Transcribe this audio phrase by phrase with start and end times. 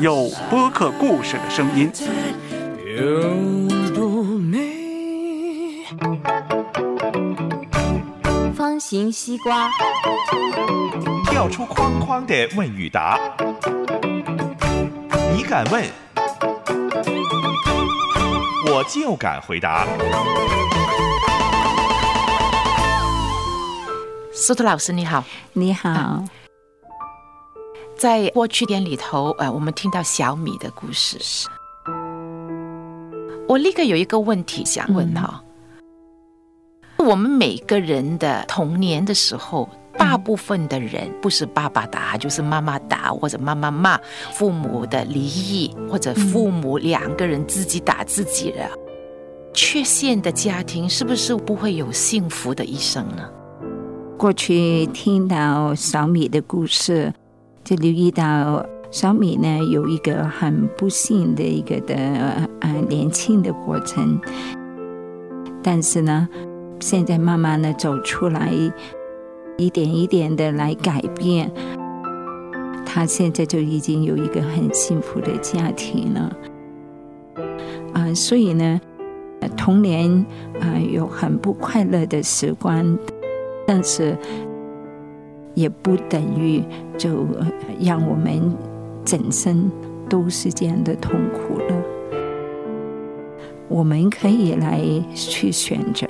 [0.00, 1.90] 有播客故事的声音。
[8.54, 9.70] 方形西瓜，
[11.26, 13.20] 跳出框框的问与答，
[15.34, 15.84] 你敢问，
[18.66, 19.86] 我就敢回答。
[24.32, 26.24] 苏特老师你好，你好。
[27.96, 31.48] 在过去点里头，呃，我们听到小米的故事。
[33.48, 35.42] 我立刻有一个问题想问哈，
[36.98, 43.98] 我们每个人的童年的时候，大部分的人不是爸爸打，就是妈妈打，或者妈妈骂，
[44.32, 48.68] 父母的离异，或者父母两个人自己打自己的，
[49.52, 53.28] 缺陷的家庭，是不是不会有幸福的一生呢？
[54.16, 57.12] 过去听到小米的故事。
[57.64, 61.96] 就留意到小米呢有一个很不幸的一个的
[62.60, 64.20] 呃年轻的过程，
[65.62, 66.28] 但是呢，
[66.78, 68.52] 现在慢慢的走出来，
[69.56, 71.50] 一点一点的来改变，
[72.84, 76.36] 他现在就已经有一个很幸福的家庭了。
[77.94, 78.78] 啊，所以呢，
[79.56, 80.10] 童年
[80.60, 82.98] 啊有很不快乐的时光，
[83.66, 84.14] 但是。
[85.54, 86.62] 也不等于
[86.98, 87.26] 就
[87.80, 88.54] 让我们
[89.04, 89.70] 整身
[90.08, 91.82] 都是这样的痛苦了。
[93.68, 94.80] 我们可以来
[95.14, 96.06] 去选择，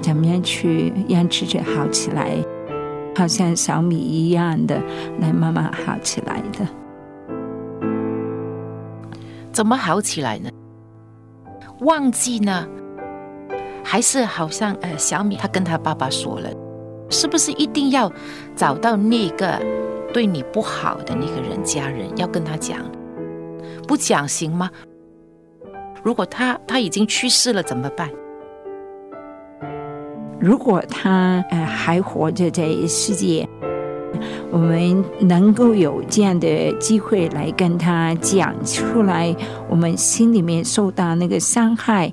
[0.00, 2.36] 怎么样去让自己好起来，
[3.16, 4.82] 好像小米一样的
[5.20, 6.66] 来慢慢好起来的。
[9.52, 10.50] 怎么好起来呢？
[11.80, 12.66] 忘记呢？
[13.84, 16.50] 还是好像呃，小米他跟他爸爸说了。
[17.14, 18.12] 是不是一定要
[18.56, 19.60] 找到那个
[20.12, 22.78] 对你不好的那个人家人，要跟他讲？
[23.86, 24.70] 不讲行吗？
[26.02, 28.10] 如果他他已经去世了怎么办？
[30.40, 33.48] 如果他呃还活着在世界，
[34.50, 39.34] 我们能够有这样的机会来跟他讲出来，
[39.70, 42.12] 我们心里面受到那个伤害，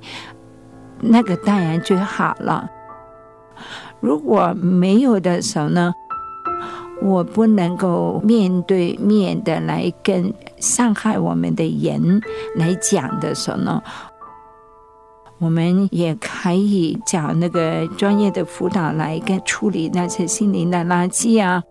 [1.00, 2.70] 那个当然最好了。
[4.02, 5.94] 如果没有的时候呢，
[7.02, 12.22] 我不能够面对面的来跟伤害我们的人
[12.56, 13.82] 来讲的时候呢，
[15.40, 21.64] 我们也可以找那个专业的辅导来跟处理那些心灵的垃圾啊，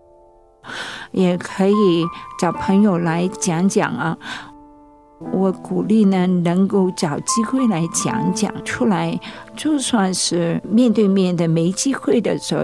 [1.11, 2.05] 也可以
[2.39, 4.17] 找朋友来讲讲啊。
[5.31, 9.19] 我鼓励呢，能够找机会来讲讲出来，
[9.55, 12.63] 就算是面对面的没机会的时候，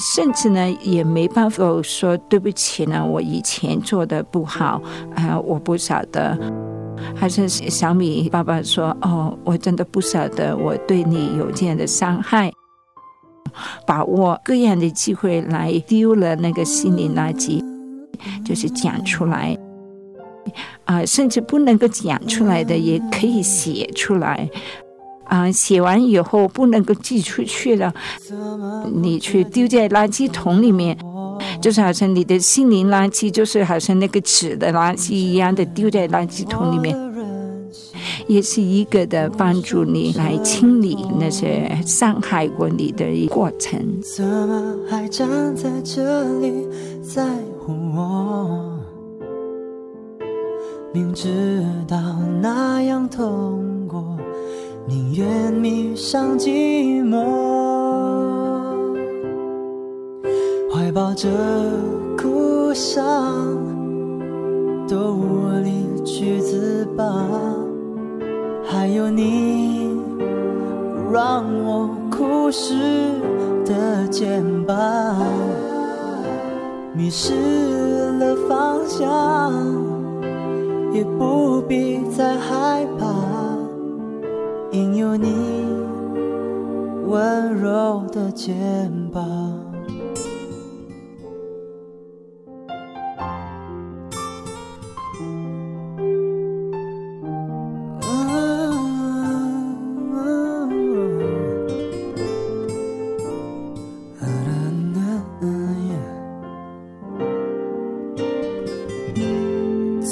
[0.00, 4.80] 甚至呢也没办法说对不起呢，我以前做的不好，
[5.14, 6.38] 啊，我不晓得。
[7.14, 12.50] 还是小米爸爸说，哦，我真的不晓得我对你有这样的伤害，
[13.86, 17.62] 把握各样的机会来丢了那个心理垃圾，
[18.44, 19.56] 就是讲出来。
[20.84, 24.48] 啊，甚至不能够讲出来的，也可以写出来。
[25.24, 27.92] 啊，写完以后不能够寄出去了，
[28.94, 30.96] 你去丢在垃圾桶里面，
[31.60, 36.96] 就是好像你的心灵垃圾，就是好像那个纸的垃圾一样的丢在垃圾桶里面，
[38.28, 43.80] 也是一个的帮助你来清理那些伤害过你的过程。
[44.00, 46.68] 怎么还站在这里
[47.02, 47.26] 在
[47.58, 48.65] 乎我？
[50.96, 51.98] 明知道
[52.40, 54.16] 那样痛过，
[54.86, 57.22] 宁愿迷上寂寞，
[60.72, 61.28] 怀抱着
[62.16, 63.04] 哭伤，
[64.88, 67.04] 都无力去自拔。
[68.64, 70.00] 还有你，
[71.12, 72.72] 让我哭湿
[73.66, 75.14] 的肩膀，
[76.94, 77.34] 迷失
[78.18, 79.85] 了方向。
[80.96, 83.06] 也不必再害怕，
[84.72, 85.28] 因有你
[87.06, 89.65] 温柔的肩膀。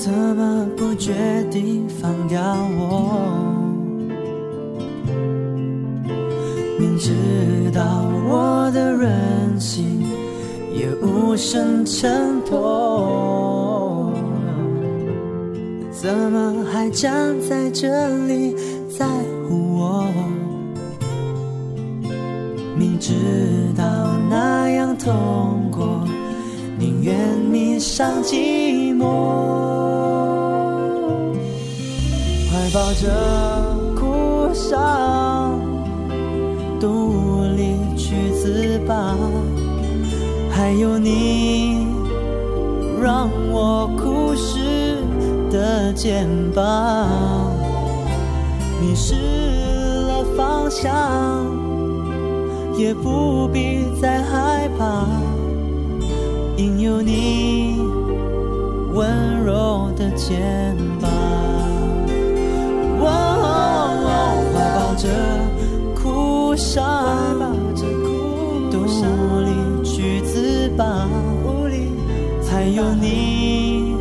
[0.05, 1.15] 怎么不决
[1.51, 2.39] 定放掉
[2.77, 3.17] 我。
[6.79, 7.11] 明知
[7.73, 10.03] 道我的任性，
[10.75, 14.13] 也无声衬托，
[15.91, 17.89] 怎么还站在这
[18.27, 18.55] 里
[18.99, 19.07] 在
[19.49, 20.05] 乎我？
[22.77, 23.15] 明知
[23.75, 23.85] 道
[24.29, 26.07] 那样痛过，
[26.79, 27.17] 宁愿
[27.51, 29.44] 迷上寂寞，
[32.95, 35.59] 着哭伤，
[36.81, 39.17] 都无力去自拔。
[40.51, 41.87] 还有你，
[43.03, 45.03] 让我哭湿
[45.51, 47.51] 的肩膀，
[48.81, 50.93] 迷失了方向。
[52.77, 55.07] 也不必再害怕，
[56.57, 57.79] 因有你
[58.93, 61.09] 温柔的肩膀。
[63.05, 65.09] 怀抱着
[65.95, 66.85] 哭伤，
[68.71, 69.51] 都无力
[69.85, 71.09] 去自拔。
[72.51, 73.97] 还有你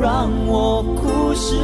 [0.00, 1.54] 让我哭湿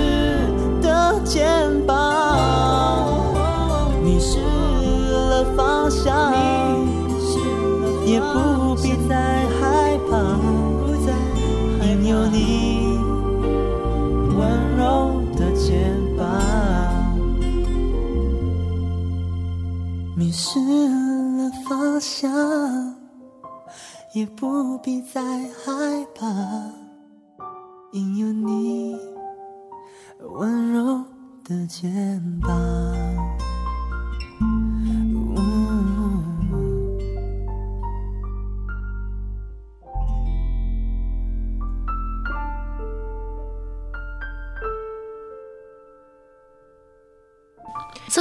[20.50, 22.33] 失了方向，
[24.15, 26.27] 也不必再害怕，
[27.93, 28.97] 因有你
[30.21, 31.05] 温柔
[31.45, 32.98] 的肩膀。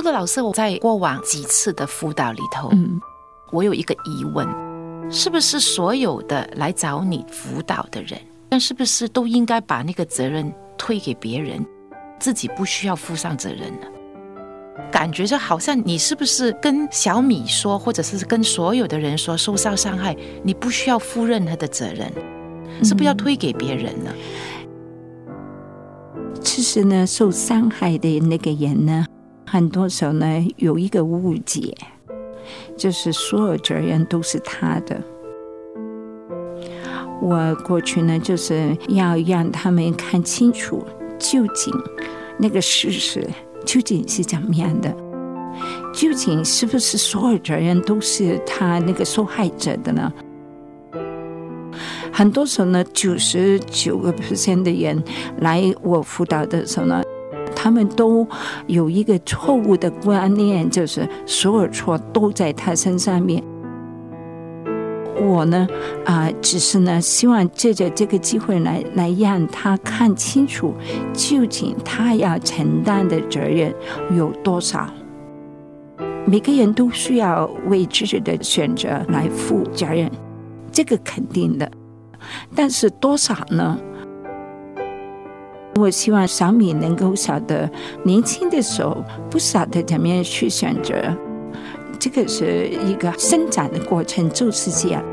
[0.07, 2.99] 个老师，我在过往几次的辅导里头，嗯，
[3.51, 4.47] 我有一个疑问：
[5.11, 8.19] 是不是所有的来找你辅导的人，
[8.49, 11.65] 但是不是都应该把那个责任推给别人，
[12.19, 13.87] 自己不需要负上责任呢？
[14.91, 22.11] 感觉就好像你是不是跟小米说，或者是跟所有的人说，受到伤害，你不需要负任何的责任，
[22.83, 24.11] 是不是要推给别人呢？
[26.41, 29.05] 其实呢，受伤害的那个人呢，
[29.49, 31.73] 很多时候呢有一个误解，
[32.75, 35.01] 就是所有责任都是他的。
[37.21, 40.83] 我过去呢，就是要让他们看清楚
[41.17, 41.73] 究竟
[42.37, 43.25] 那个事实
[43.65, 44.93] 究竟是怎么样的，
[45.93, 50.13] 究竟是不是所有责任都是他那个受害者的呢？
[52.11, 55.03] 很多时候呢，九十九个 percent 的人
[55.39, 57.01] 来我辅导的时候呢，
[57.59, 58.25] 他们都
[58.67, 63.43] 有一个错误的观念，就是所有错都在他身上面。
[65.19, 65.67] 我呢，
[66.05, 70.71] 啊、只是呢，希望借着这个机会来来让他看清楚，
[71.13, 73.73] 究竟他要承担的责任
[74.15, 74.87] 有多少。
[76.25, 80.11] 每个人都需要为自己的选择来负责任，
[80.71, 81.69] 这个肯定的。
[82.55, 83.79] 但是多少呢？
[85.77, 87.69] 我希望小米能够晓得，
[88.03, 88.97] 年轻的时候
[89.29, 90.95] 不晓得怎么样去选择，
[91.99, 95.03] 这个是一个生长的过程，就是这样。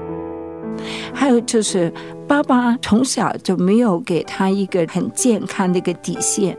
[1.13, 1.93] 还有就是，
[2.27, 6.57] 爸爸从小就没有给他一个很健康的一个底线，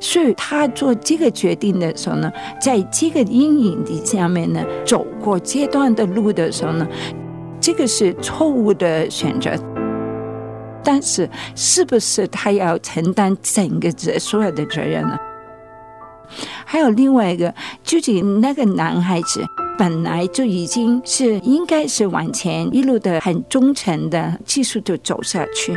[0.00, 6.86] 所以他做这个决定的时候呢，在这个阴影底下面呢，走过阶段的路的时候呢，
[7.60, 9.52] 这个是错误的选择。
[10.84, 15.18] 但是，是不是他要承担整个责所有的责任呢？
[16.64, 19.44] 还有另外一个，究竟那个男孩子
[19.78, 25.76] 本来就已经是应该是往前一路的很忠诚的，继续就走下去。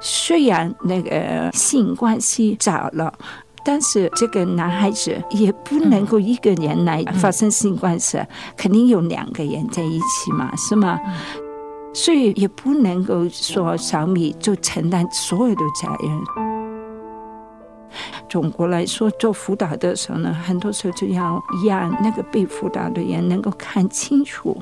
[0.00, 3.12] 虽然那个性关系早了。
[3.64, 8.18] 但是这个男孩子也不能够一个人来发生性关系，
[8.56, 10.98] 肯定有两个人在一起嘛，是吗？
[11.98, 16.22] 所以也不能够说小米就承担所有的责任。
[18.28, 24.56] 总国来说，做辅导的时候呢，很多时候就要让那个被辅导的人能够看清楚，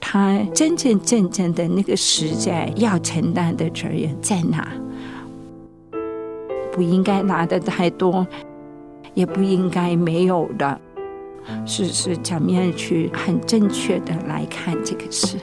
[0.00, 4.66] 他真真正正的那个实在要承担的责任在哪，
[6.72, 8.26] 不应该拿的太多，
[9.14, 10.80] 也不应该没有的，
[11.64, 15.38] 是是怎么样去很正确的来看这个事。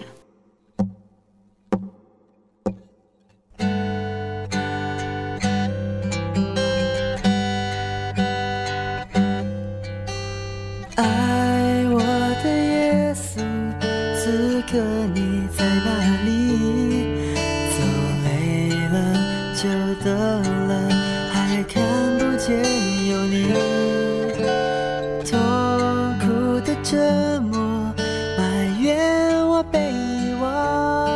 [26.93, 27.91] 折磨，
[28.38, 28.43] 埋
[28.79, 31.09] 怨我被遗忘，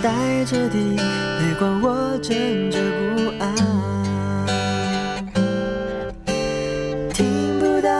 [0.00, 2.78] 带着的泪光我枕着
[3.16, 3.52] 不安，
[7.12, 7.90] 听不到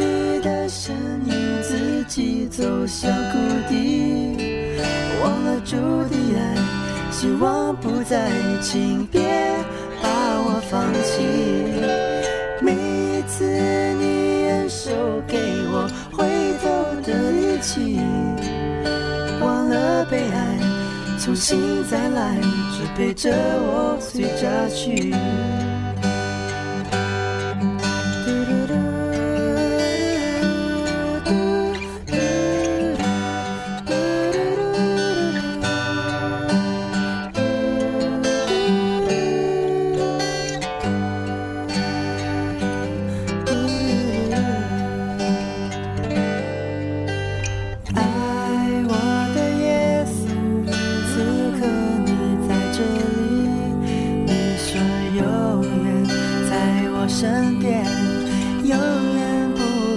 [0.00, 3.38] 你的声音，自己走向谷
[3.68, 4.36] 底，
[5.22, 6.56] 忘了主的爱，
[7.12, 9.22] 希望不再，请别
[10.02, 10.08] 把
[10.42, 11.22] 我放弃，
[12.60, 13.44] 每一次
[14.00, 14.19] 你。
[17.60, 18.00] 忘记，
[19.42, 20.58] 忘了悲哀，
[21.18, 22.40] 重新再来，
[22.72, 25.12] 只陪着我随家去。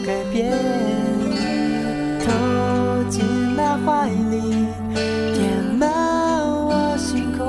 [0.06, 0.52] 改变。
[2.20, 2.28] 投
[3.10, 3.24] 进
[3.56, 4.68] 那怀里，
[5.34, 7.42] 填满我心空。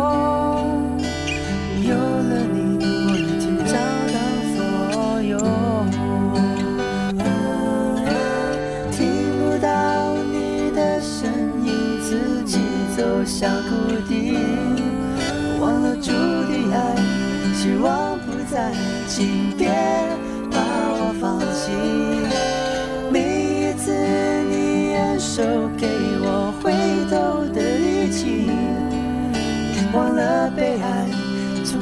[1.82, 3.74] 有了你，我已经找
[4.14, 4.16] 到
[4.54, 4.56] 所
[5.22, 5.32] 有。
[8.92, 8.98] 听
[9.40, 9.66] 不到
[10.32, 11.28] 你的声
[11.64, 11.68] 音，
[12.02, 12.60] 自己
[12.96, 13.70] 走向谷
[14.08, 14.38] 底，
[15.60, 16.12] 忘了注
[16.46, 16.94] 定爱，
[17.54, 18.72] 希望不再，
[19.08, 19.68] 请别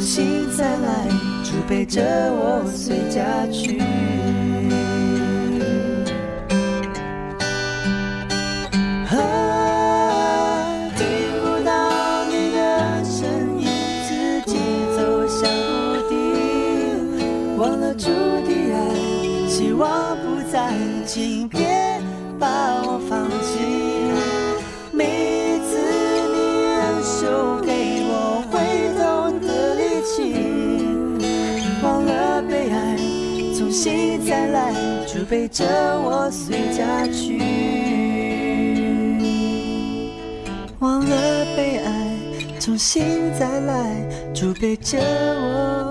[0.03, 1.09] 心再来，
[1.45, 4.12] 主陪着我随家去。
[35.33, 37.41] 背着我随家去。
[40.81, 42.19] 忘了悲哀，
[42.61, 45.91] 重新再来，就背着我